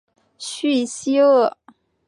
[0.39, 1.55] 叙西厄。